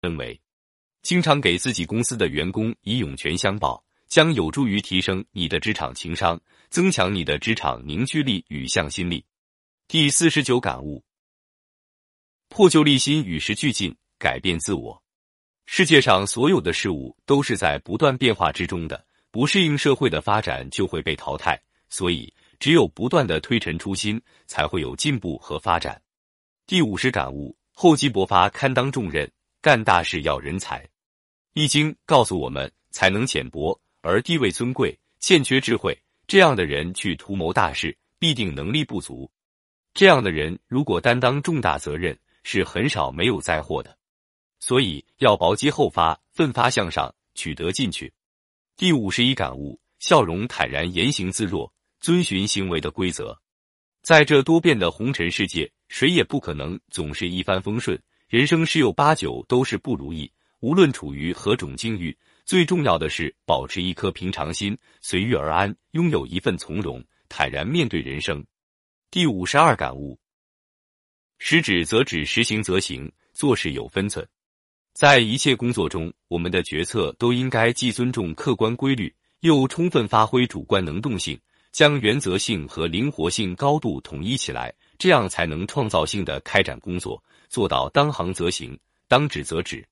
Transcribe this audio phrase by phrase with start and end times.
[0.00, 0.40] 认为，
[1.02, 9.24] 经常给自己公司的员工以涌泉相报，将有助于提升你的职场情商，增强你的职场凝聚力与向心力。
[9.88, 11.04] 第四十九感悟：
[12.48, 15.02] 破旧立新，与时俱进，改变自我。
[15.66, 21.60] 世界上所有的事物都是在不断变化之中的，不适应社会的发展就会被淘汰。
[21.90, 26.00] 所以，只有不断的推陈出新，才会有进步和发展。
[26.66, 29.28] 第五十感悟：厚积薄发，堪当重任；
[29.62, 30.88] 干大事要人才。
[31.52, 35.96] 易经告诉我们，才能浅薄而地位尊贵，欠缺智慧，
[36.26, 39.30] 这样的人去图谋大事，必定能力不足。
[39.92, 43.96] 这样的人如果担当重大责任，是很少没有灾祸的。
[44.60, 48.12] 所以要薄积厚发，奋发向上，取得进取。
[48.76, 51.70] 第五十一感悟：笑容坦然，言行自若，
[52.00, 53.38] 遵循行为的规则。
[54.02, 60.30] 在这多变的红尘世界，谁也不可能总是一帆风顺，人生十有八九都是不如意。
[60.60, 68.46] 无论处于何种境遇，最重要的是保持一颗平常心，随遇而安，拥有一份从容，坦然面对人生。
[69.10, 70.16] 第五十二感悟：
[71.40, 74.24] 时止则止，时行则行，做事有分寸。
[74.92, 81.36] 在一切工作中，我们的决策都应该既尊重客观规律，又充分发挥主观能动性，
[81.72, 87.20] 将原则性和灵活性高度统一起来，这样才能创造性的开展工作，
[87.50, 89.84] 做到当行则行，当止则止。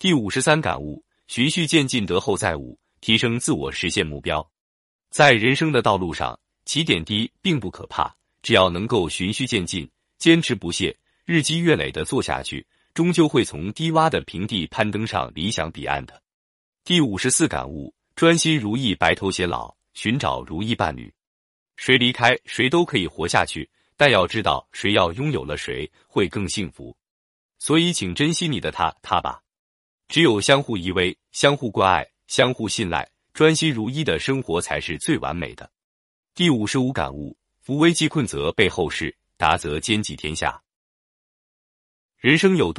[0.00, 4.46] 第五十三感悟：循序渐进，德后再悟，提升自我，实现目标。
[5.08, 8.12] 在人生的道路上，起点低并不可怕。
[8.42, 9.88] 只要能够循序渐进、
[10.18, 16.20] 坚持不懈、日积月累的做下去，终究会从低洼的平地攀登上理想彼岸的。
[16.84, 21.12] 第五十四感悟：专心如意，白头偕老，寻找如意伴侣。
[21.76, 26.96] 谁离开谁都可以活下去，但要知道谁要拥有了谁会更幸福。
[27.58, 29.42] 所以，请珍惜你的他他吧。
[30.08, 35.70] 只有相互依偎、相互关爱、相互信赖，专心如一的生活才是最完美的。
[36.34, 37.36] 第五十五感悟。
[37.60, 40.62] 扶危济困则备后事，达则兼济天下。
[42.16, 42.72] 人生有。